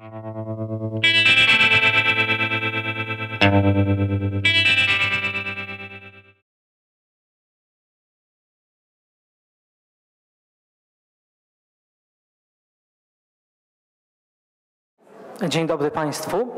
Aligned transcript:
Dzień 0.00 0.10
dobry 15.66 15.90
Państwu. 15.90 16.48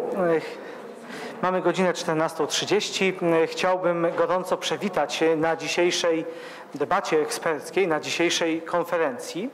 Mamy 1.43 1.63
godzinę 1.63 1.93
14.30. 1.93 3.47
Chciałbym 3.47 4.07
gorąco 4.17 4.57
przywitać 4.57 5.25
na 5.37 5.57
dzisiejszej 5.57 6.25
debacie 6.75 7.21
eksperckiej, 7.21 7.89
na 7.89 8.01
dzisiejszej 8.01 8.63
konferencji. 8.63 9.51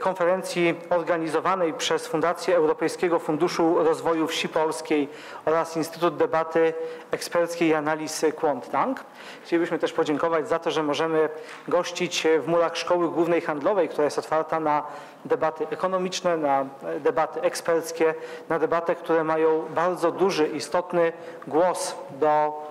Konferencji 0.00 0.74
organizowanej 0.90 1.72
przez 1.72 2.06
Fundację 2.06 2.56
Europejskiego 2.56 3.18
Funduszu 3.18 3.76
Rozwoju 3.78 4.26
Wsi 4.26 4.48
Polskiej 4.48 5.08
oraz 5.44 5.76
Instytut 5.76 6.16
Debaty 6.16 6.74
Eksperckiej 7.10 7.68
i 7.68 7.74
Analiz 7.74 8.24
Quanttank. 8.36 9.04
Chcielibyśmy 9.44 9.78
też 9.78 9.92
podziękować 9.92 10.48
za 10.48 10.58
to, 10.58 10.70
że 10.70 10.82
możemy 10.82 11.28
gościć 11.68 12.26
w 12.40 12.48
murach 12.48 12.76
Szkoły 12.76 13.08
Głównej 13.08 13.40
Handlowej, 13.40 13.88
która 13.88 14.04
jest 14.04 14.18
otwarta 14.18 14.60
na 14.60 14.82
debaty 15.24 15.66
ekonomiczne, 15.70 16.36
na 16.36 16.66
debaty 17.00 17.40
eksperckie, 17.40 18.14
na 18.48 18.58
debaty, 18.58 18.94
które 18.94 19.24
mają 19.24 19.64
bardzo 19.74 20.10
duży, 20.10 20.48
istotny 20.48 21.12
głos 21.46 21.96
do 22.10 22.62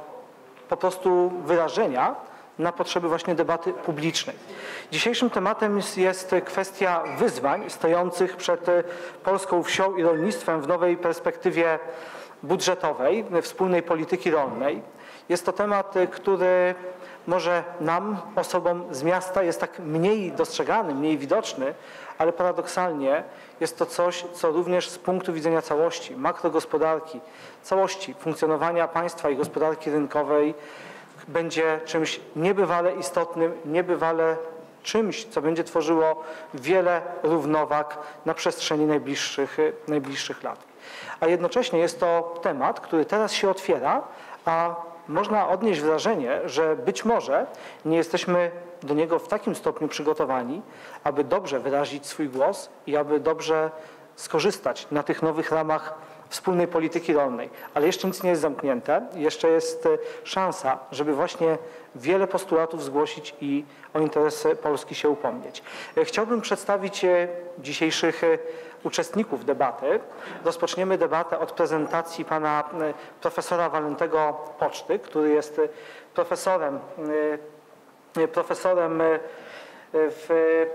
po 0.69 0.77
prostu 0.77 1.31
wyrażenia 1.45 2.15
na 2.59 2.71
potrzeby 2.71 3.07
właśnie 3.07 3.35
debaty 3.35 3.73
publicznej. 3.73 4.35
Dzisiejszym 4.91 5.29
tematem 5.29 5.77
jest, 5.77 5.97
jest 5.97 6.35
kwestia 6.45 7.03
wyzwań 7.17 7.69
stojących 7.69 8.37
przed 8.37 8.65
polską 9.23 9.63
wsią 9.63 9.95
i 9.95 10.03
rolnictwem 10.03 10.61
w 10.61 10.67
nowej 10.67 10.97
perspektywie 10.97 11.79
budżetowej, 12.43 13.25
wspólnej 13.41 13.83
polityki 13.83 14.31
rolnej. 14.31 14.81
Jest 15.29 15.45
to 15.45 15.53
temat, 15.53 15.95
który 16.11 16.75
może 17.27 17.63
nam, 17.79 18.17
osobom 18.35 18.83
z 18.91 19.03
miasta, 19.03 19.43
jest 19.43 19.59
tak 19.59 19.79
mniej 19.79 20.31
dostrzegany, 20.31 20.95
mniej 20.95 21.17
widoczny, 21.17 21.73
ale 22.17 22.33
paradoksalnie 22.33 23.23
jest 23.59 23.77
to 23.77 23.85
coś, 23.85 24.25
co 24.33 24.51
również 24.51 24.89
z 24.89 24.97
punktu 24.97 25.33
widzenia 25.33 25.61
całości 25.61 26.15
makrogospodarki, 26.15 27.19
całości 27.61 28.13
funkcjonowania 28.13 28.87
państwa 28.87 29.29
i 29.29 29.35
gospodarki 29.35 29.91
rynkowej 29.91 30.53
będzie 31.27 31.79
czymś 31.85 32.19
niebywale 32.35 32.95
istotnym, 32.95 33.53
niebywale 33.65 34.37
czymś, 34.83 35.25
co 35.25 35.41
będzie 35.41 35.63
tworzyło 35.63 36.23
wiele 36.53 37.01
równowag 37.23 37.97
na 38.25 38.33
przestrzeni 38.33 38.85
najbliższych, 38.85 39.57
najbliższych 39.87 40.43
lat. 40.43 40.59
A 41.19 41.27
jednocześnie 41.27 41.79
jest 41.79 41.99
to 41.99 42.39
temat, 42.41 42.79
który 42.79 43.05
teraz 43.05 43.33
się 43.33 43.49
otwiera, 43.49 44.01
a 44.45 44.75
można 45.07 45.49
odnieść 45.49 45.81
wrażenie, 45.81 46.39
że 46.45 46.75
być 46.75 47.05
może 47.05 47.45
nie 47.85 47.97
jesteśmy 47.97 48.51
do 48.83 48.93
niego 48.93 49.19
w 49.19 49.27
takim 49.27 49.55
stopniu 49.55 49.87
przygotowani, 49.87 50.61
aby 51.03 51.23
dobrze 51.23 51.59
wyrazić 51.59 52.07
swój 52.07 52.29
głos 52.29 52.69
i 52.87 52.97
aby 52.97 53.19
dobrze 53.19 53.71
skorzystać 54.15 54.87
na 54.91 55.03
tych 55.03 55.21
nowych 55.21 55.51
ramach 55.51 55.93
wspólnej 56.33 56.67
polityki 56.67 57.13
rolnej. 57.13 57.49
Ale 57.73 57.85
jeszcze 57.85 58.07
nic 58.07 58.23
nie 58.23 58.29
jest 58.29 58.41
zamknięte, 58.41 59.01
jeszcze 59.15 59.49
jest 59.49 59.87
szansa, 60.23 60.79
żeby 60.91 61.13
właśnie 61.13 61.57
wiele 61.95 62.27
postulatów 62.27 62.83
zgłosić 62.83 63.35
i 63.41 63.65
o 63.93 63.99
interesy 63.99 64.55
Polski 64.55 64.95
się 64.95 65.09
upomnieć. 65.09 65.63
Chciałbym 66.03 66.41
przedstawić 66.41 67.05
dzisiejszych 67.59 68.21
uczestników 68.83 69.45
debaty. 69.45 69.99
Rozpoczniemy 70.45 70.97
debatę 70.97 71.39
od 71.39 71.51
prezentacji 71.51 72.25
pana 72.25 72.63
profesora 73.21 73.69
Walentego 73.69 74.37
Poczty, 74.59 74.99
który 74.99 75.29
jest 75.29 75.61
profesorem, 76.13 76.79
profesorem 78.33 79.01
w 79.93 80.65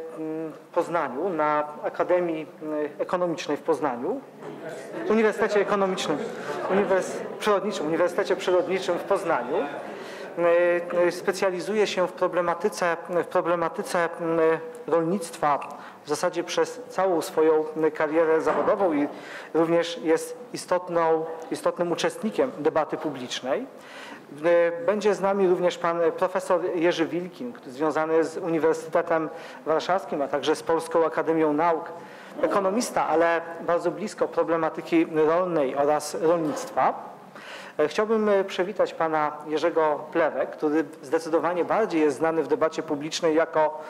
Poznaniu, 0.74 1.28
na 1.28 1.68
Akademii 1.82 2.46
Ekonomicznej 2.98 3.56
w 3.56 3.62
Poznaniu, 3.62 4.20
Uniwersytecie 5.10 5.60
Ekonomicznym, 5.60 6.18
Uniwers 6.70 7.16
Przyrodniczym, 7.38 7.86
Uniwersytecie 7.86 8.36
Przyrodniczym 8.36 8.98
w 8.98 9.02
Poznaniu. 9.02 9.56
Specjalizuje 11.10 11.86
się 11.86 12.08
w 12.08 12.12
problematyce, 12.12 12.96
w 13.08 13.26
problematyce 13.26 14.08
rolnictwa 14.86 15.68
w 16.04 16.08
zasadzie 16.08 16.44
przez 16.44 16.80
całą 16.88 17.22
swoją 17.22 17.64
karierę 17.94 18.40
zawodową 18.40 18.92
i 18.92 19.08
również 19.54 19.98
jest 19.98 20.36
istotną, 20.52 21.24
istotnym 21.50 21.92
uczestnikiem 21.92 22.52
debaty 22.58 22.96
publicznej. 22.96 23.66
Będzie 24.86 25.14
z 25.14 25.20
nami 25.20 25.48
również 25.48 25.78
pan 25.78 26.00
profesor 26.18 26.60
Jerzy 26.74 27.06
Wilkin, 27.06 27.52
związany 27.66 28.24
z 28.24 28.36
Uniwersytetem 28.36 29.28
Warszawskim, 29.66 30.22
a 30.22 30.28
także 30.28 30.56
z 30.56 30.62
Polską 30.62 31.06
Akademią 31.06 31.52
Nauk. 31.52 31.92
Ekonomista, 32.42 33.08
ale 33.08 33.40
bardzo 33.60 33.90
blisko 33.90 34.28
problematyki 34.28 35.06
rolnej 35.14 35.76
oraz 35.76 36.14
rolnictwa. 36.22 37.07
Chciałbym 37.86 38.30
przywitać 38.46 38.94
pana 38.94 39.32
Jerzego 39.46 40.00
Plewę, 40.12 40.46
który 40.46 40.84
zdecydowanie 41.02 41.64
bardziej 41.64 42.00
jest 42.00 42.16
znany 42.16 42.42
w 42.42 42.48
debacie 42.48 42.82
publicznej 42.82 43.34
jako 43.34 43.80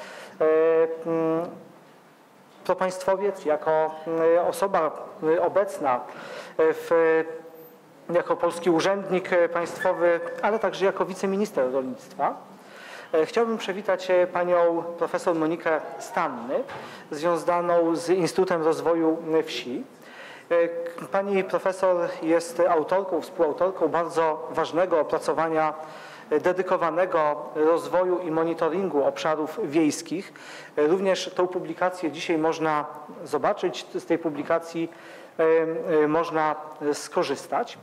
propaństwowiec, 2.65 3.45
jako 3.45 3.95
osoba 4.49 4.91
obecna 5.41 6.01
w 6.59 7.25
jako 8.15 8.37
polski 8.37 8.71
urzędnik 8.71 9.31
państwowy, 9.53 10.21
ale 10.43 10.59
także 10.59 10.85
jako 10.85 11.05
wiceminister 11.05 11.73
rolnictwa. 11.73 12.37
Chciałbym 13.25 13.59
przywitać 13.59 14.09
panią 14.33 14.83
profesor 14.99 15.35
Monikę 15.35 15.81
Stanny, 15.99 16.63
związaną 17.11 17.97
z 17.97 18.09
Instytutem 18.09 18.63
Rozwoju 18.63 19.19
Wsi. 19.45 19.85
Pani 21.13 21.45
profesor 21.45 22.09
jest 22.23 22.63
autorką, 22.69 23.21
współautorką 23.21 23.89
bardzo 23.89 24.49
ważnego 24.51 25.01
opracowania 25.01 25.75
dedykowanego 26.31 27.37
rozwoju 27.55 28.19
i 28.19 28.31
monitoringu 28.31 29.05
obszarów 29.05 29.61
wiejskich. 29.65 30.33
Również 30.77 31.31
tą 31.35 31.49
publikację 31.49 32.11
dzisiaj 32.11 32.39
można 32.39 32.85
zobaczyć, 33.25 33.87
z 33.95 34.07
tej 34.07 34.19
publikacji 34.19 34.91
można 36.09 36.57
skorzystać. 36.93 37.79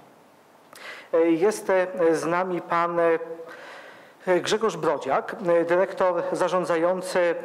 Jest 1.26 1.72
z 2.12 2.26
nami 2.26 2.62
pan 2.62 3.00
Grzegorz 4.42 4.78
Brodziak, 4.78 5.36
dyrektor 5.68 6.24
zarządzający 6.32 7.36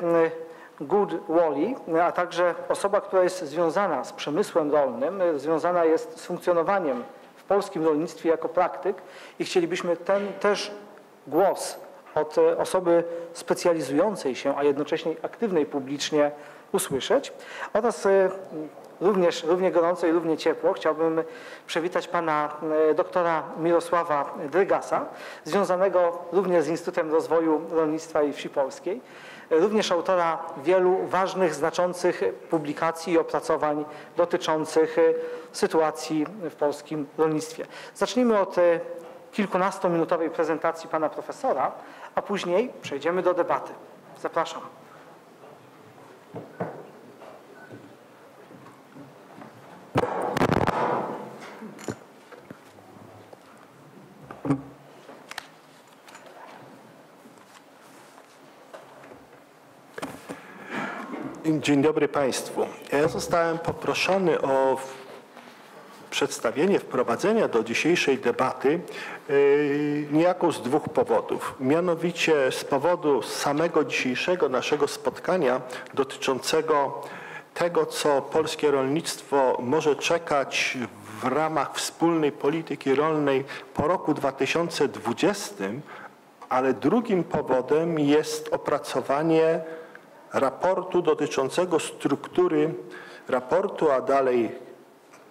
Good 0.81 1.15
Wally, 1.29 1.75
a 2.03 2.13
także 2.13 2.55
osoba, 2.69 3.01
która 3.01 3.23
jest 3.23 3.45
związana 3.45 4.05
z 4.05 4.13
przemysłem 4.13 4.73
rolnym, 4.73 5.23
związana 5.37 5.85
jest 5.85 6.21
z 6.21 6.27
funkcjonowaniem 6.27 7.05
w 7.37 7.45
polskim 7.45 7.85
rolnictwie 7.85 8.29
jako 8.29 8.49
praktyk 8.49 8.97
i 9.39 9.45
chcielibyśmy 9.45 9.97
ten 9.97 10.33
też 10.33 10.71
głos 11.27 11.79
od 12.15 12.37
osoby 12.59 13.05
specjalizującej 13.33 14.35
się, 14.35 14.57
a 14.57 14.65
jednocześnie 14.65 15.15
aktywnej 15.23 15.67
publicznie 15.67 16.31
usłyszeć 16.73 17.33
oraz 17.73 18.09
również 19.00 19.44
równie 19.44 19.71
gorąco 19.71 20.06
i 20.06 20.12
równie 20.12 20.37
ciepło 20.37 20.72
chciałbym 20.72 21.22
przywitać 21.66 22.09
pana 22.09 22.49
doktora 22.94 23.43
Mirosława 23.59 24.34
Drygasa, 24.53 25.06
związanego 25.44 26.19
również 26.33 26.65
z 26.65 26.69
Instytutem 26.69 27.12
Rozwoju 27.12 27.60
Rolnictwa 27.71 28.22
i 28.22 28.33
Wsi 28.33 28.49
Polskiej, 28.49 29.00
również 29.50 29.93
autora 29.93 30.39
wielu 30.62 31.06
ważnych, 31.06 31.55
znaczących 31.55 32.22
publikacji 32.50 33.12
i 33.12 33.19
opracowań 33.19 33.84
dotyczących 34.16 34.97
sytuacji 35.53 36.27
w 36.51 36.54
polskim 36.54 37.07
rolnictwie. 37.19 37.66
Zacznijmy 37.95 38.39
od 38.39 38.57
kilkunastominutowej 39.33 40.30
prezentacji 40.30 40.89
pana 40.89 41.09
profesora, 41.09 41.72
a 42.15 42.22
później 42.22 42.72
przejdziemy 42.83 43.22
do 43.22 43.34
debaty. 43.34 43.72
Zapraszam. 44.21 44.63
Dzień 61.45 61.83
dobry 61.83 62.09
Państwu. 62.09 62.66
Ja 62.92 63.09
zostałem 63.09 63.59
poproszony 63.59 64.41
o 64.42 64.77
przedstawienie, 66.10 66.78
wprowadzenia 66.78 67.48
do 67.48 67.65
dzisiejszej 67.65 68.19
debaty 68.19 68.81
niejako 70.13 70.53
z 70.53 70.63
dwóch 70.63 70.89
powodów. 70.89 71.54
Mianowicie 71.60 72.53
z 72.53 72.65
powodu 72.65 73.22
samego 73.22 73.84
dzisiejszego 73.84 74.48
naszego 74.48 74.89
spotkania 74.89 75.60
dotyczącego 75.95 77.03
tego, 77.54 77.87
co 77.87 78.22
polskie 78.22 78.71
rolnictwo 78.71 79.59
może 79.63 79.97
czekać 79.97 80.78
w 81.21 81.25
ramach 81.25 81.77
wspólnej 81.77 82.33
polityki 82.33 82.95
rolnej 82.95 83.45
po 83.75 83.89
roku 83.89 84.15
2020, 84.15 85.54
ale 86.48 86.75
drugim 86.75 87.25
powodem 87.25 87.98
jest 87.98 88.48
opracowanie 88.53 89.60
raportu 90.32 91.03
dotyczącego 91.03 91.80
struktury 91.80 92.74
raportu, 93.28 93.91
a 93.91 94.00
dalej 94.00 94.50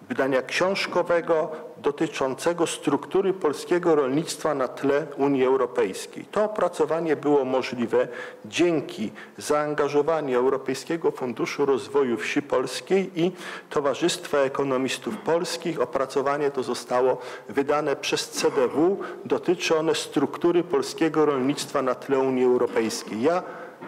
wydania 0.08 0.42
książkowego 0.42 1.50
dotyczącego 1.76 2.66
struktury 2.66 3.32
polskiego 3.32 3.94
rolnictwa 3.94 4.54
na 4.54 4.68
tle 4.68 5.06
Unii 5.16 5.44
Europejskiej. 5.44 6.24
To 6.24 6.44
opracowanie 6.44 7.16
było 7.16 7.44
możliwe 7.44 8.08
dzięki 8.44 9.12
zaangażowaniu 9.38 10.38
Europejskiego 10.38 11.10
Funduszu 11.10 11.66
Rozwoju 11.66 12.16
Wsi 12.16 12.42
Polskiej 12.42 13.10
i 13.20 13.32
Towarzystwa 13.70 14.38
Ekonomistów 14.38 15.16
Polskich. 15.16 15.80
Opracowanie 15.80 16.50
to 16.50 16.62
zostało 16.62 17.18
wydane 17.48 17.96
przez 17.96 18.30
CDW. 18.30 18.98
Dotyczy 19.24 19.78
one 19.78 19.94
struktury 19.94 20.64
polskiego 20.64 21.26
rolnictwa 21.26 21.82
na 21.82 21.94
tle 21.94 22.18
Unii 22.18 22.44
Europejskiej. 22.44 23.22
Ja 23.22 23.42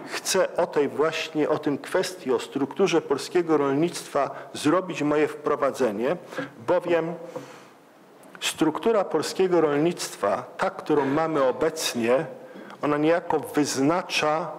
chcę 0.06 0.56
o 0.56 0.66
tej 0.66 0.88
właśnie, 0.88 1.48
o 1.48 1.58
tym 1.58 1.78
kwestii, 1.78 2.32
o 2.32 2.38
strukturze 2.38 3.00
polskiego 3.00 3.56
rolnictwa 3.56 4.30
zrobić 4.52 5.02
moje 5.02 5.28
wprowadzenie, 5.28 6.16
bowiem 6.66 7.14
struktura 8.40 9.04
polskiego 9.04 9.60
rolnictwa, 9.60 10.44
ta, 10.56 10.70
którą 10.70 11.06
mamy 11.06 11.44
obecnie, 11.44 12.26
ona 12.82 12.96
niejako 12.96 13.40
wyznacza 13.40 14.52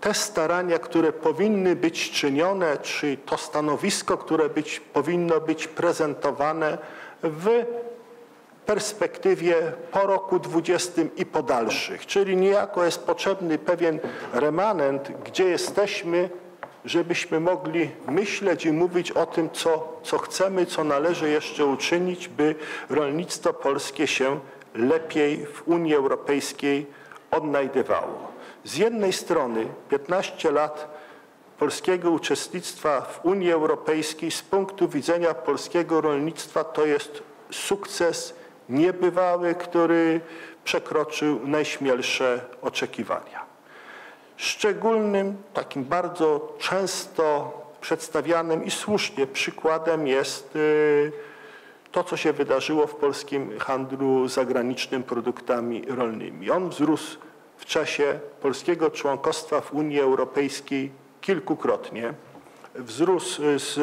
te 0.00 0.14
starania, 0.14 0.78
które 0.78 1.12
powinny 1.12 1.76
być 1.76 2.10
czynione, 2.10 2.78
czy 2.78 3.16
to 3.26 3.36
stanowisko, 3.36 4.18
które 4.18 4.48
być, 4.48 4.80
powinno 4.80 5.40
być 5.40 5.68
prezentowane 5.68 6.78
w 7.22 7.64
perspektywie 8.66 9.72
po 9.90 10.00
roku 10.06 10.38
20 10.38 11.02
i 11.16 11.26
po 11.26 11.42
dalszych. 11.42 12.06
Czyli 12.06 12.36
niejako 12.36 12.84
jest 12.84 13.06
potrzebny 13.06 13.58
pewien 13.58 14.00
remanent, 14.32 15.12
gdzie 15.24 15.44
jesteśmy, 15.44 16.30
żebyśmy 16.84 17.40
mogli 17.40 17.90
myśleć 18.08 18.66
i 18.66 18.72
mówić 18.72 19.10
o 19.12 19.26
tym, 19.26 19.50
co, 19.50 20.00
co 20.02 20.18
chcemy, 20.18 20.66
co 20.66 20.84
należy 20.84 21.28
jeszcze 21.28 21.66
uczynić, 21.66 22.28
by 22.28 22.54
rolnictwo 22.90 23.52
polskie 23.52 24.06
się 24.06 24.40
lepiej 24.74 25.46
w 25.46 25.68
Unii 25.68 25.94
Europejskiej 25.94 26.86
odnajdywało. 27.30 28.32
Z 28.64 28.76
jednej 28.76 29.12
strony 29.12 29.66
15 29.88 30.50
lat 30.50 30.94
polskiego 31.58 32.10
uczestnictwa 32.10 33.00
w 33.00 33.24
Unii 33.24 33.52
Europejskiej 33.52 34.30
z 34.30 34.42
punktu 34.42 34.88
widzenia 34.88 35.34
polskiego 35.34 36.00
rolnictwa 36.00 36.64
to 36.64 36.86
jest 36.86 37.22
sukces 37.50 38.34
niebywały, 38.68 39.54
który 39.54 40.20
przekroczył 40.64 41.40
najśmielsze 41.44 42.40
oczekiwania. 42.62 43.44
Szczególnym, 44.36 45.36
takim 45.54 45.84
bardzo 45.84 46.56
często 46.58 47.52
przedstawianym 47.80 48.64
i 48.64 48.70
słusznie 48.70 49.26
przykładem 49.26 50.06
jest 50.06 50.56
y, 50.56 51.12
to, 51.92 52.04
co 52.04 52.16
się 52.16 52.32
wydarzyło 52.32 52.86
w 52.86 52.94
polskim 52.94 53.58
handlu 53.58 54.28
zagranicznym 54.28 55.02
produktami 55.02 55.84
rolnymi. 55.88 56.50
On 56.50 56.68
wzrósł 56.68 57.18
w 57.56 57.64
czasie 57.64 58.20
polskiego 58.40 58.90
członkostwa 58.90 59.60
w 59.60 59.72
Unii 59.74 60.00
Europejskiej 60.00 60.90
kilkukrotnie. 61.20 62.14
Wzrósł 62.74 63.42
z 63.56 63.78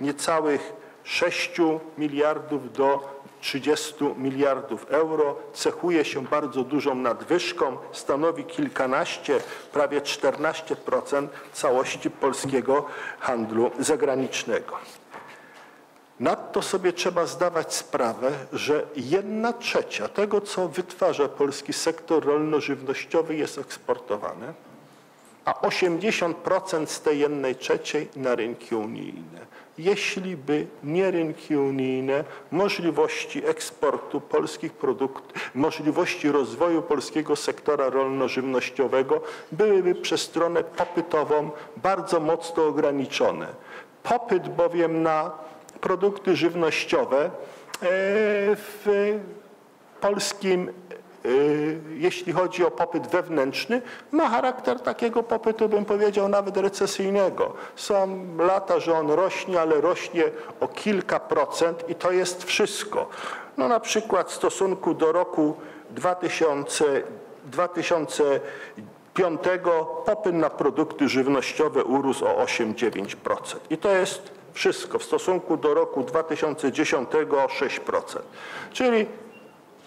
niecałych 0.00 0.72
6 1.04 1.50
miliardów 1.98 2.72
do 2.72 3.15
30 3.46 3.94
miliardów 4.16 4.86
euro, 4.90 5.36
cechuje 5.52 6.04
się 6.04 6.24
bardzo 6.24 6.64
dużą 6.64 6.94
nadwyżką, 6.94 7.76
stanowi 7.92 8.44
kilkanaście, 8.44 9.40
prawie 9.72 10.00
14% 10.00 11.28
całości 11.52 12.10
polskiego 12.10 12.84
handlu 13.18 13.70
zagranicznego. 13.78 14.76
Nadto 16.20 16.62
sobie 16.62 16.92
trzeba 16.92 17.26
zdawać 17.26 17.74
sprawę, 17.74 18.32
że 18.52 18.86
jedna 18.96 19.52
trzecia 19.52 20.08
tego, 20.08 20.40
co 20.40 20.68
wytwarza 20.68 21.28
polski 21.28 21.72
sektor 21.72 22.24
rolno-żywnościowy 22.24 23.36
jest 23.36 23.58
eksportowane, 23.58 24.54
a 25.46 25.52
80% 25.52 26.86
z 26.86 27.00
tej 27.00 27.18
jednej 27.18 27.56
trzeciej 27.56 28.08
na 28.16 28.34
rynki 28.34 28.74
unijne 28.74 29.46
jeśli 29.78 30.36
by 30.36 30.66
nie 30.84 31.10
rynki 31.10 31.56
unijne, 31.56 32.24
możliwości 32.50 33.46
eksportu 33.46 34.20
polskich 34.20 34.72
produktów, 34.72 35.50
możliwości 35.54 36.30
rozwoju 36.32 36.82
polskiego 36.82 37.36
sektora 37.36 37.90
rolno-żywnościowego 37.90 39.20
byłyby 39.52 39.94
przez 39.94 40.20
stronę 40.20 40.64
popytową 40.64 41.50
bardzo 41.76 42.20
mocno 42.20 42.66
ograniczone. 42.66 43.46
Popyt 44.02 44.48
bowiem 44.48 45.02
na 45.02 45.30
produkty 45.80 46.36
żywnościowe 46.36 47.24
e, 47.24 47.30
w 48.56 48.86
polskim 50.00 50.72
jeśli 51.94 52.32
chodzi 52.32 52.64
o 52.64 52.70
popyt 52.70 53.06
wewnętrzny, 53.06 53.82
ma 54.12 54.28
charakter 54.28 54.80
takiego 54.80 55.22
popytu, 55.22 55.68
bym 55.68 55.84
powiedział, 55.84 56.28
nawet 56.28 56.56
recesyjnego. 56.56 57.54
Są 57.76 58.26
lata, 58.38 58.80
że 58.80 58.98
on 58.98 59.10
rośnie, 59.10 59.60
ale 59.60 59.80
rośnie 59.80 60.24
o 60.60 60.68
kilka 60.68 61.20
procent 61.20 61.90
i 61.90 61.94
to 61.94 62.12
jest 62.12 62.44
wszystko. 62.44 63.08
No 63.56 63.68
na 63.68 63.80
przykład 63.80 64.30
w 64.30 64.34
stosunku 64.34 64.94
do 64.94 65.12
roku 65.12 65.56
2000, 65.90 66.84
2005 67.44 69.40
popyt 70.06 70.34
na 70.34 70.50
produkty 70.50 71.08
żywnościowe 71.08 71.84
urósł 71.84 72.24
o 72.26 72.44
8-9%. 72.44 73.56
I 73.70 73.78
to 73.78 73.90
jest 73.90 74.30
wszystko. 74.52 74.98
W 74.98 75.04
stosunku 75.04 75.56
do 75.56 75.74
roku 75.74 76.02
2010 76.02 77.08
o 77.14 77.46
6%. 77.46 78.18
Czyli 78.72 79.06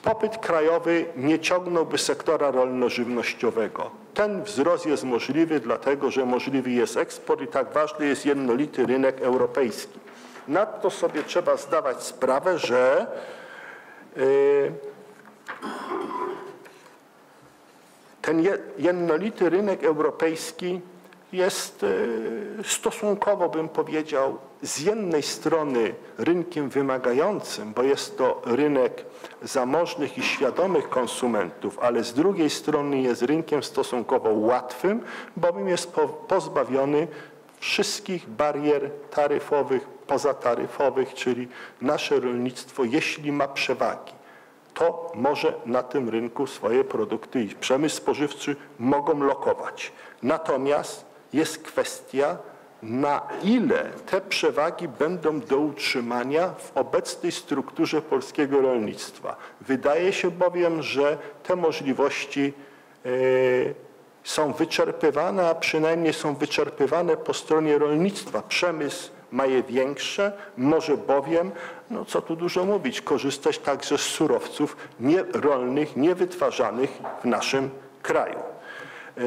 popyt 0.03 0.37
krajowy 0.37 1.05
nie 1.15 1.39
ciągnąłby 1.39 1.97
sektora 1.97 2.51
rolno-żywnościowego. 2.51 3.91
Ten 4.13 4.43
wzrost 4.43 4.85
jest 4.85 5.03
możliwy 5.03 5.59
dlatego, 5.59 6.11
że 6.11 6.25
możliwy 6.25 6.71
jest 6.71 6.97
eksport 6.97 7.41
i 7.41 7.47
tak 7.47 7.73
ważny 7.73 8.05
jest 8.05 8.25
jednolity 8.25 8.85
rynek 8.85 9.21
europejski. 9.21 9.99
Nadto 10.47 10.89
sobie 10.89 11.23
trzeba 11.23 11.57
zdawać 11.57 12.03
sprawę, 12.03 12.59
że 12.59 13.07
yy, 14.15 14.71
ten 18.21 18.43
jednolity 18.77 19.49
rynek 19.49 19.83
europejski 19.83 20.81
jest 21.33 21.83
e, 21.83 21.87
stosunkowo, 22.63 23.49
bym 23.49 23.69
powiedział, 23.69 24.37
z 24.61 24.79
jednej 24.79 25.23
strony 25.23 25.95
rynkiem 26.17 26.69
wymagającym, 26.69 27.73
bo 27.73 27.83
jest 27.83 28.17
to 28.17 28.41
rynek 28.45 29.05
zamożnych 29.41 30.17
i 30.17 30.21
świadomych 30.21 30.89
konsumentów, 30.89 31.79
ale 31.79 32.03
z 32.03 32.13
drugiej 32.13 32.49
strony 32.49 33.01
jest 33.01 33.21
rynkiem 33.21 33.63
stosunkowo 33.63 34.29
łatwym, 34.29 35.03
bowiem 35.37 35.67
jest 35.67 35.93
pozbawiony 36.27 37.07
wszystkich 37.59 38.29
barier 38.29 38.91
taryfowych, 39.11 39.87
pozataryfowych, 39.87 41.13
czyli 41.13 41.47
nasze 41.81 42.19
rolnictwo, 42.19 42.83
jeśli 42.83 43.31
ma 43.31 43.47
przewagi, 43.47 44.13
to 44.73 45.11
może 45.15 45.53
na 45.65 45.83
tym 45.83 46.09
rynku 46.09 46.47
swoje 46.47 46.83
produkty 46.83 47.41
i 47.41 47.47
przemysł 47.47 47.95
spożywczy 47.95 48.55
mogą 48.79 49.23
lokować. 49.23 49.91
Natomiast 50.23 51.08
jest 51.33 51.63
kwestia, 51.63 52.37
na 52.83 53.21
ile 53.43 53.91
te 54.05 54.21
przewagi 54.21 54.87
będą 54.87 55.39
do 55.39 55.57
utrzymania 55.57 56.49
w 56.49 56.77
obecnej 56.77 57.31
strukturze 57.31 58.01
polskiego 58.01 58.61
rolnictwa. 58.61 59.35
Wydaje 59.61 60.13
się 60.13 60.31
bowiem, 60.31 60.81
że 60.81 61.17
te 61.43 61.55
możliwości 61.55 62.53
e, 63.05 63.09
są 64.23 64.53
wyczerpywane, 64.53 65.49
a 65.49 65.55
przynajmniej 65.55 66.13
są 66.13 66.35
wyczerpywane 66.35 67.17
po 67.17 67.33
stronie 67.33 67.77
rolnictwa. 67.77 68.41
Przemysł 68.41 69.09
ma 69.31 69.45
je 69.45 69.63
większe, 69.63 70.31
może 70.57 70.97
bowiem, 70.97 71.51
no 71.89 72.05
co 72.05 72.21
tu 72.21 72.35
dużo 72.35 72.65
mówić, 72.65 73.01
korzystać 73.01 73.59
także 73.59 73.97
z 73.97 74.01
surowców 74.01 74.77
nierolnych, 74.99 75.95
niewytwarzanych 75.95 76.89
w 77.23 77.25
naszym 77.25 77.69
kraju. 78.01 78.39
E, 79.17 79.21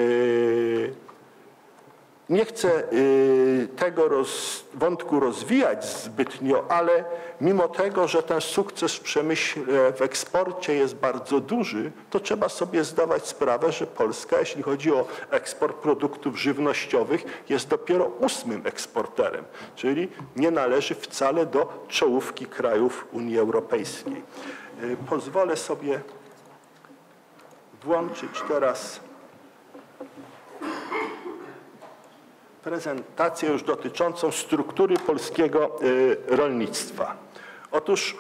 Nie 2.33 2.45
chcę 2.45 2.93
y, 2.93 3.69
tego 3.77 4.09
roz, 4.09 4.65
wątku 4.75 5.21
rozwijać 5.21 5.85
zbytnio, 5.85 6.65
ale 6.69 7.05
mimo 7.41 7.69
tego, 7.69 8.09
że 8.09 8.23
ten 8.23 8.41
sukces 8.41 8.95
w 8.95 9.01
przemyśle, 9.01 9.63
w 9.97 10.03
eksporcie 10.03 10.75
jest 10.75 10.95
bardzo 10.95 11.41
duży, 11.41 11.93
to 12.11 12.21
trzeba 12.21 12.49
sobie 12.49 12.85
zdawać 12.85 13.27
sprawę, 13.27 13.73
że 13.73 13.87
Polska, 13.87 14.41
jeśli 14.41 14.63
chodzi 14.63 14.93
o 14.93 15.07
eksport 15.31 15.77
produktów 15.77 16.41
żywnościowych, 16.41 17.25
jest 17.49 17.69
dopiero 17.69 18.05
ósmym 18.05 18.67
eksporterem, 18.67 19.45
czyli 19.77 20.09
nie 20.37 20.51
należy 20.51 20.95
wcale 20.95 21.47
do 21.47 21.85
czołówki 21.89 22.47
krajów 22.47 23.07
Unii 23.13 23.39
Europejskiej. 23.39 24.23
Y, 24.83 24.97
pozwolę 25.11 25.57
sobie 25.57 26.01
włączyć 27.85 28.31
teraz 28.49 29.01
prezentację 32.65 33.49
już 33.49 33.63
dotyczącą 33.63 34.33
struktury 34.33 34.97
polskiego 34.97 35.79
y, 35.83 36.17
rolnictwa. 36.27 37.17
Otóż. 37.73 38.17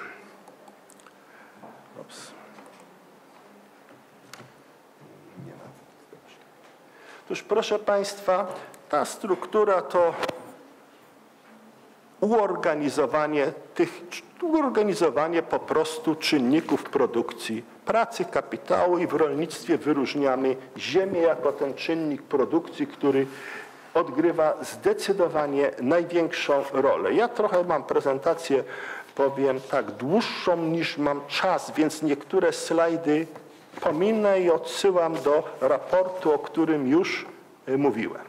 Otóż 7.26 7.42
proszę 7.42 7.78
Państwa, 7.78 8.54
ta 8.88 9.04
struktura 9.04 9.82
to 9.82 10.14
uorganizowanie 12.20 13.52
tych, 13.74 14.00
uorganizowanie 14.42 15.42
po 15.42 15.58
prostu 15.58 16.14
czynników 16.14 16.82
produkcji 16.84 17.64
pracy, 17.84 18.24
kapitału 18.24 18.98
i 18.98 19.06
w 19.06 19.12
rolnictwie 19.12 19.78
wyróżniamy 19.78 20.56
ziemię 20.78 21.20
jako 21.20 21.52
ten 21.52 21.74
czynnik 21.74 22.22
produkcji, 22.22 22.86
który 22.86 23.26
odgrywa 23.94 24.54
zdecydowanie 24.62 25.70
największą 25.82 26.62
rolę. 26.72 27.14
Ja 27.14 27.28
trochę 27.28 27.64
mam 27.64 27.84
prezentację, 27.84 28.64
powiem 29.14 29.60
tak, 29.60 29.90
dłuższą 29.90 30.56
niż 30.56 30.98
mam 30.98 31.20
czas, 31.28 31.72
więc 31.76 32.02
niektóre 32.02 32.52
slajdy 32.52 33.26
pominę 33.80 34.40
i 34.40 34.50
odsyłam 34.50 35.14
do 35.14 35.42
raportu, 35.60 36.34
o 36.34 36.38
którym 36.38 36.88
już 36.88 37.26
y, 37.68 37.78
mówiłem. 37.78 38.24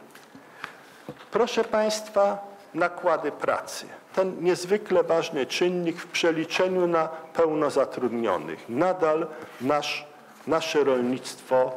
Proszę 1.30 1.64
Państwa, 1.64 2.38
nakłady 2.74 3.32
pracy. 3.32 3.86
Ten 4.14 4.44
niezwykle 4.44 5.02
ważny 5.02 5.46
czynnik 5.46 5.96
w 5.96 6.06
przeliczeniu 6.06 6.86
na 6.86 7.08
pełnozatrudnionych. 7.08 8.68
Nadal 8.68 9.26
nasz, 9.60 10.06
nasze 10.46 10.84
rolnictwo 10.84 11.72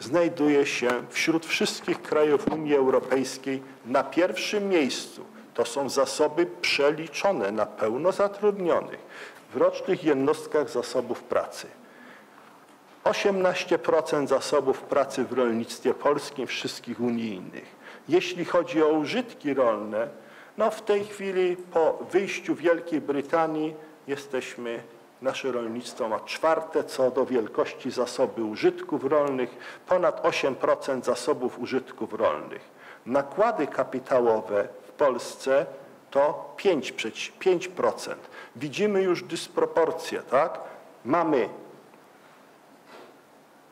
znajduje 0.00 0.66
się 0.66 0.88
wśród 1.10 1.46
wszystkich 1.46 2.02
krajów 2.02 2.52
Unii 2.52 2.74
Europejskiej 2.74 3.62
na 3.86 4.04
pierwszym 4.04 4.68
miejscu. 4.68 5.24
To 5.54 5.64
są 5.64 5.88
zasoby 5.88 6.46
przeliczone 6.60 7.52
na 7.52 7.66
pełnozatrudnionych 7.66 8.98
w 9.52 9.56
rocznych 9.56 10.04
jednostkach 10.04 10.70
zasobów 10.70 11.22
pracy. 11.22 11.66
18% 13.04 14.26
zasobów 14.26 14.80
pracy 14.80 15.24
w 15.24 15.32
rolnictwie 15.32 15.94
polskim, 15.94 16.46
wszystkich 16.46 17.00
unijnych. 17.00 17.76
Jeśli 18.08 18.44
chodzi 18.44 18.82
o 18.82 18.88
użytki 18.88 19.54
rolne, 19.54 20.08
no 20.58 20.70
w 20.70 20.82
tej 20.82 21.04
chwili 21.04 21.56
po 21.56 21.98
wyjściu 22.10 22.54
Wielkiej 22.54 23.00
Brytanii 23.00 23.74
jesteśmy 24.06 24.82
Nasze 25.22 25.52
rolnictwo 25.52 26.08
ma 26.08 26.20
czwarte 26.20 26.84
co 26.84 27.10
do 27.10 27.26
wielkości 27.26 27.90
zasoby 27.90 28.44
użytków 28.44 29.04
rolnych, 29.04 29.80
ponad 29.86 30.22
8% 30.22 31.04
zasobów 31.04 31.58
użytków 31.58 32.12
rolnych. 32.12 32.70
Nakłady 33.06 33.66
kapitałowe 33.66 34.68
w 34.88 34.92
Polsce 34.92 35.66
to 36.10 36.54
5%. 36.56 37.32
5%. 37.40 38.14
Widzimy 38.56 39.02
już 39.02 39.22
dysproporcje, 39.22 40.22
tak? 40.22 40.60
Mamy 41.04 41.48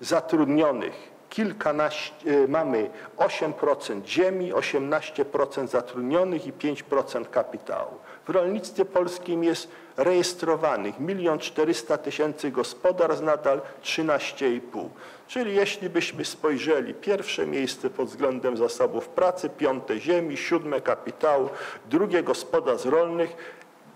zatrudnionych 0.00 1.16
kilkanaście, 1.36 2.30
y, 2.30 2.48
mamy 2.48 2.90
8% 3.16 4.06
ziemi, 4.06 4.52
18% 4.52 5.68
zatrudnionych 5.68 6.46
i 6.46 6.52
5% 6.52 7.30
kapitału. 7.30 7.98
W 8.26 8.30
rolnictwie 8.30 8.84
polskim 8.84 9.44
jest 9.44 9.68
rejestrowanych 9.96 10.94
1 11.00 11.38
400 11.38 11.98
tysięcy 11.98 12.50
gospodarstw, 12.50 13.24
nadal 13.24 13.60
13,5. 13.82 14.88
Czyli 15.28 15.54
jeśli 15.54 15.90
byśmy 15.90 16.24
spojrzeli, 16.24 16.94
pierwsze 16.94 17.46
miejsce 17.46 17.90
pod 17.90 18.08
względem 18.08 18.56
zasobów 18.56 19.08
pracy, 19.08 19.48
piąte 19.48 20.00
ziemi, 20.00 20.36
siódme 20.36 20.80
kapitału, 20.80 21.48
drugie 21.90 22.22
gospodarstw 22.22 22.86
rolnych, 22.86 23.36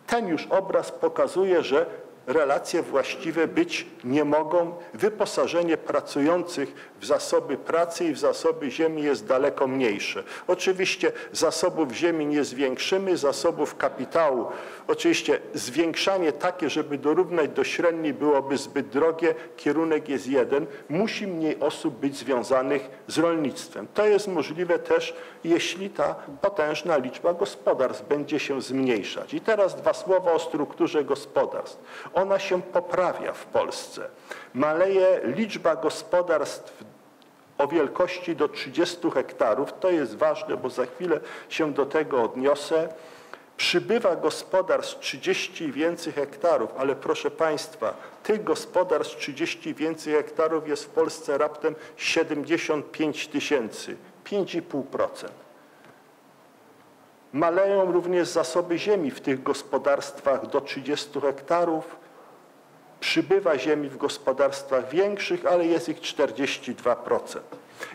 ten 0.07 0.29
już 0.29 0.47
obraz 0.47 0.93
pokazuje, 0.93 1.63
że 1.63 1.87
relacje 2.27 2.83
właściwe 2.83 3.49
być 3.49 3.87
nie 4.05 4.25
mogą. 4.25 4.75
Wyposażenie 4.95 5.77
pracujących 5.77 6.91
w 7.01 7.07
zasoby 7.07 7.57
pracy 7.57 8.05
i 8.05 8.13
w 8.13 8.19
zasoby 8.19 8.71
ziemi 8.71 9.03
jest 9.03 9.27
daleko 9.27 9.67
mniejsze. 9.67 10.23
Oczywiście 10.47 11.13
zasobów 11.33 11.93
ziemi 11.93 12.27
nie 12.27 12.45
zwiększymy, 12.45 13.17
zasobów 13.17 13.77
kapitału. 13.77 14.47
Oczywiście 14.89 15.41
zwiększanie 15.55 16.33
takie, 16.33 16.71
żeby 16.71 16.99
dorównać 16.99 17.51
do 17.51 17.65
średniej 17.65 18.15
byłoby 18.15 18.57
zbyt 18.57 18.89
drogie. 18.89 19.35
Kierunek 19.57 20.09
jest 20.09 20.27
jeden. 20.27 20.67
Musi 20.89 21.27
mniej 21.27 21.61
osób 21.61 21.95
być 21.95 22.17
związanych 22.17 22.91
z 23.07 23.19
rolnictwem. 23.19 23.87
To 23.95 24.07
jest 24.07 24.29
możliwe 24.29 24.79
też, 24.79 25.15
jeśli 25.45 25.91
ta 25.91 26.15
potężna 26.41 26.97
liczba 26.97 27.35
gospodarstw 27.35 28.09
będzie 28.09 28.39
się 28.39 28.63
zmniejszać. 28.63 29.35
I 29.35 29.41
teraz 29.41 29.77
dwa 29.77 29.95
słowa 29.95 30.33
o 30.33 30.39
strukturze 30.39 31.05
gospodarstw. 31.05 31.79
Ona 32.21 32.39
się 32.39 32.63
poprawia 32.63 33.33
w 33.33 33.45
Polsce. 33.45 34.09
Maleje 34.55 35.21
liczba 35.25 35.77
gospodarstw 35.77 36.85
o 37.59 37.69
wielkości 37.69 38.37
do 38.37 38.49
30 38.49 39.11
hektarów. 39.11 39.73
To 39.81 39.91
jest 39.91 40.17
ważne, 40.17 40.57
bo 40.57 40.71
za 40.71 40.87
chwilę 40.87 41.21
się 41.49 41.73
do 41.73 41.87
tego 41.87 42.23
odniosę. 42.23 42.89
Przybywa 43.57 44.17
gospodarstw 44.17 44.99
30 44.99 45.65
i 45.65 45.73
więcej 45.73 46.13
hektarów, 46.13 46.71
ale 46.79 46.97
proszę 46.97 47.31
Państwa, 47.31 47.95
tych 48.23 48.45
gospodarstw 48.45 49.17
30 49.17 49.69
i 49.69 49.75
więcej 49.75 50.15
hektarów 50.15 50.69
jest 50.69 50.85
w 50.85 50.89
Polsce 50.89 51.39
raptem 51.39 51.75
75 51.97 53.29
tysięcy, 53.29 53.97
5,5%. 54.25 55.29
Maleją 57.33 57.93
również 57.93 58.29
zasoby 58.29 58.79
ziemi 58.79 59.11
w 59.11 59.21
tych 59.21 59.43
gospodarstwach 59.43 60.47
do 60.47 60.61
30 60.61 61.21
hektarów. 61.21 62.10
Przybywa 63.11 63.59
ziemi 63.59 63.89
w 63.89 63.97
gospodarstwach 63.97 64.91
większych, 64.91 65.47
ale 65.47 65.67
jest 65.67 65.89
ich 65.89 66.01
42%. 66.01 67.39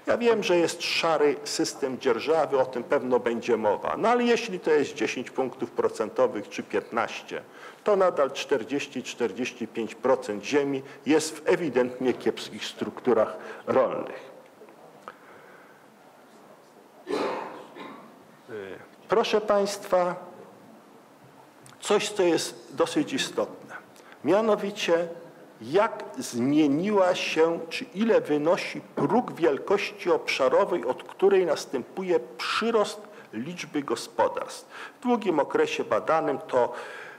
Ja 0.07 0.17
wiem, 0.17 0.43
że 0.43 0.57
jest 0.57 0.83
szary 0.83 1.35
system 1.43 1.99
dzierżawy, 1.99 2.59
o 2.59 2.65
tym 2.65 2.83
pewno 2.83 3.19
będzie 3.19 3.57
mowa. 3.57 3.97
No 3.97 4.09
ale 4.09 4.23
jeśli 4.23 4.59
to 4.59 4.71
jest 4.71 4.93
10 4.93 5.31
punktów 5.31 5.71
procentowych 5.71 6.49
czy 6.49 6.63
15, 6.63 7.41
to 7.83 7.95
nadal 7.95 8.29
40-45% 8.29 10.41
ziemi 10.41 10.81
jest 11.05 11.37
w 11.37 11.49
ewidentnie 11.49 12.13
kiepskich 12.13 12.65
strukturach 12.65 13.37
rolnych. 13.67 14.31
Proszę 19.07 19.41
Państwa, 19.41 20.15
coś, 21.79 22.09
co 22.09 22.23
jest 22.23 22.75
dosyć 22.75 23.13
istotne. 23.13 23.64
Mianowicie, 24.25 25.07
jak 25.61 26.03
zmieniła 26.17 27.15
się, 27.15 27.59
czy 27.69 27.85
ile 27.95 28.21
wynosi 28.21 28.81
próg 28.81 29.33
wielkości 29.33 30.11
obszarowej, 30.11 30.85
od 30.85 31.03
której 31.03 31.45
następuje 31.45 32.19
przyrost 32.37 33.01
liczby 33.33 33.83
gospodarstw. 33.83 34.69
W 34.99 35.03
długim 35.03 35.39
okresie 35.39 35.83
badanym 35.83 36.39
to, 36.47 36.73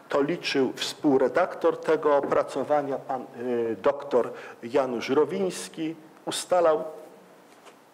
to 0.08 0.22
liczył 0.22 0.72
współredaktor 0.76 1.80
tego 1.80 2.16
opracowania, 2.16 2.98
pan 2.98 3.22
y, 3.22 3.76
doktor 3.82 4.32
Janusz 4.62 5.08
Rowiński, 5.08 5.94
ustalał 6.24 6.84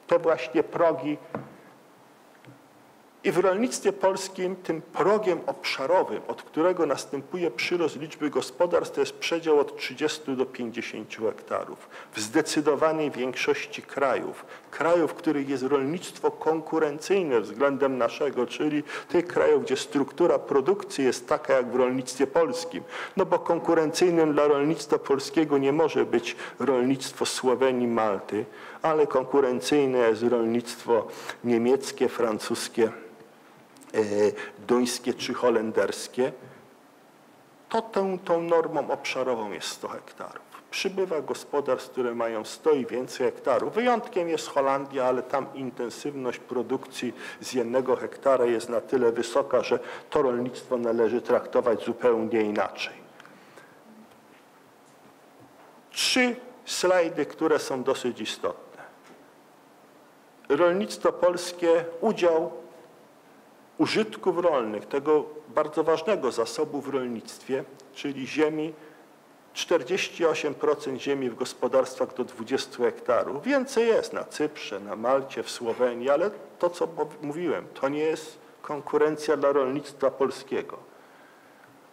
te 0.06 0.18
właśnie 0.18 0.62
progi 0.62 1.18
i 3.24 3.32
w 3.32 3.38
rolnictwie 3.38 3.92
polskim 3.92 4.56
tym 4.56 4.82
progiem 4.82 5.40
obszarowym, 5.46 6.22
od 6.28 6.42
którego 6.42 6.86
następuje 6.86 7.50
przyrost 7.50 8.00
liczby 8.00 8.30
gospodarstw, 8.30 8.94
to 8.94 9.00
jest 9.00 9.12
przedział 9.12 9.60
od 9.60 9.76
30 9.76 10.36
do 10.36 10.46
50 10.46 11.16
hektarów. 11.16 11.88
W 12.14 12.20
zdecydowanej 12.20 13.10
większości 13.10 13.82
krajów, 13.82 14.44
krajów, 14.70 15.10
w 15.10 15.14
których 15.14 15.48
jest 15.48 15.62
rolnictwo 15.62 16.30
konkurencyjne 16.30 17.40
względem 17.40 17.98
naszego, 17.98 18.46
czyli 18.46 18.82
tych 19.08 19.26
krajów, 19.26 19.62
gdzie 19.62 19.76
struktura 19.76 20.38
produkcji 20.38 21.04
jest 21.04 21.28
taka 21.28 21.52
jak 21.52 21.70
w 21.70 21.76
rolnictwie 21.76 22.26
polskim, 22.26 22.82
no 23.16 23.26
bo 23.26 23.38
konkurencyjnym 23.38 24.32
dla 24.32 24.46
rolnictwa 24.46 24.98
polskiego 24.98 25.58
nie 25.58 25.72
może 25.72 26.04
być 26.04 26.36
rolnictwo 26.58 27.26
Słowenii, 27.26 27.88
Malty, 27.88 28.44
ale 28.82 29.06
konkurencyjne 29.06 29.98
jest 29.98 30.22
rolnictwo 30.22 31.08
niemieckie, 31.44 32.08
francuskie, 32.08 32.92
duńskie 34.58 35.14
czy 35.14 35.34
holenderskie, 35.34 36.32
to 37.68 37.82
tą, 37.82 38.18
tą 38.18 38.42
normą 38.42 38.90
obszarową 38.90 39.52
jest 39.52 39.68
100 39.68 39.88
hektarów. 39.88 40.52
Przybywa 40.70 41.22
gospodarstw, 41.22 41.90
które 41.90 42.14
mają 42.14 42.44
100 42.44 42.72
i 42.72 42.86
więcej 42.86 43.26
hektarów. 43.26 43.74
Wyjątkiem 43.74 44.28
jest 44.28 44.48
Holandia, 44.48 45.04
ale 45.04 45.22
tam 45.22 45.46
intensywność 45.54 46.38
produkcji 46.38 47.14
z 47.40 47.52
jednego 47.52 47.96
hektara 47.96 48.44
jest 48.44 48.68
na 48.68 48.80
tyle 48.80 49.12
wysoka, 49.12 49.62
że 49.62 49.78
to 50.10 50.22
rolnictwo 50.22 50.76
należy 50.76 51.22
traktować 51.22 51.84
zupełnie 51.84 52.40
inaczej. 52.40 52.94
Trzy 55.90 56.36
slajdy, 56.64 57.26
które 57.26 57.58
są 57.58 57.82
dosyć 57.82 58.20
istotne. 58.20 58.82
Rolnictwo 60.48 61.12
polskie, 61.12 61.84
udział 62.00 62.61
użytków 63.78 64.38
rolnych, 64.38 64.86
tego 64.86 65.24
bardzo 65.48 65.84
ważnego 65.84 66.32
zasobu 66.32 66.80
w 66.80 66.88
rolnictwie, 66.88 67.64
czyli 67.94 68.26
ziemi, 68.26 68.72
48% 69.54 70.96
ziemi 70.96 71.30
w 71.30 71.34
gospodarstwach 71.34 72.14
do 72.14 72.24
20 72.24 72.76
hektarów. 72.76 73.42
Więcej 73.42 73.88
jest 73.88 74.12
na 74.12 74.24
Cyprze, 74.24 74.80
na 74.80 74.96
Malcie, 74.96 75.42
w 75.42 75.50
Słowenii, 75.50 76.10
ale 76.10 76.30
to, 76.58 76.70
co 76.70 76.88
mówiłem, 77.22 77.66
to 77.80 77.88
nie 77.88 78.02
jest 78.02 78.38
konkurencja 78.62 79.36
dla 79.36 79.52
rolnictwa 79.52 80.10
polskiego. 80.10 80.78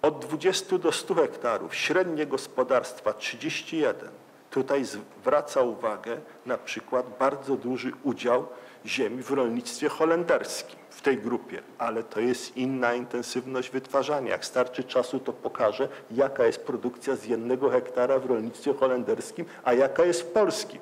Od 0.01 0.25
20 0.25 0.77
do 0.77 0.91
100 0.91 1.15
hektarów, 1.15 1.75
średnie 1.75 2.25
gospodarstwa 2.25 3.13
31. 3.13 4.09
Tutaj 4.49 4.85
zwraca 4.85 5.61
uwagę 5.61 6.17
na 6.45 6.57
przykład 6.57 7.05
bardzo 7.19 7.55
duży 7.55 7.91
udział 8.03 8.47
ziemi 8.85 9.23
w 9.23 9.31
rolnictwie 9.31 9.89
holenderskim 9.89 10.79
w 10.89 11.01
tej 11.01 11.17
grupie, 11.17 11.61
ale 11.77 12.03
to 12.03 12.19
jest 12.19 12.57
inna 12.57 12.93
intensywność 12.93 13.69
wytwarzania. 13.69 14.31
Jak 14.31 14.45
starczy 14.45 14.83
czasu, 14.83 15.19
to 15.19 15.33
pokażę, 15.33 15.87
jaka 16.11 16.45
jest 16.45 16.65
produkcja 16.65 17.15
z 17.15 17.25
jednego 17.25 17.69
hektara 17.69 18.19
w 18.19 18.25
rolnictwie 18.25 18.73
holenderskim, 18.73 19.45
a 19.63 19.73
jaka 19.73 20.05
jest 20.05 20.21
w 20.21 20.25
polskim. 20.25 20.79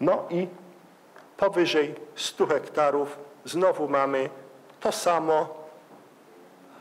No 0.00 0.24
i 0.30 0.48
powyżej 1.36 1.94
100 2.14 2.46
hektarów 2.46 3.18
znowu 3.44 3.88
mamy 3.88 4.30
to 4.80 4.92
samo. 4.92 5.67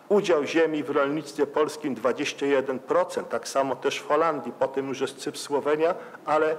Udział 0.09 0.43
ziemi 0.45 0.83
w 0.83 0.89
rolnictwie 0.89 1.47
polskim 1.47 1.95
21%, 1.95 3.23
tak 3.23 3.47
samo 3.47 3.75
też 3.75 3.99
w 3.99 4.07
Holandii, 4.07 4.51
potem 4.59 4.87
już 4.87 5.01
jest 5.01 5.17
Cypr, 5.17 5.37
Słowenia, 5.37 5.95
ale 6.25 6.57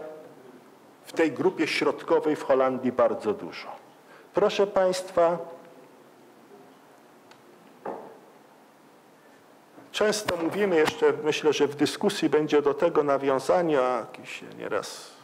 w 1.05 1.13
tej 1.13 1.33
grupie 1.33 1.67
środkowej 1.67 2.37
w 2.37 2.43
Holandii 2.43 2.93
bardzo 2.93 3.35
dużo. 3.35 3.69
Proszę 4.35 4.67
Państwa, 4.67 5.39
Często 9.93 10.37
mówimy 10.37 10.77
jeszcze, 10.77 11.13
myślę, 11.25 11.53
że 11.53 11.67
w 11.67 11.77
dyskusji 11.77 12.29
będzie 12.29 12.63
do 12.63 12.75
tego 12.75 13.03
nawiązania, 13.03 13.81
jakiś 13.81 14.45
nieraz 14.59 15.18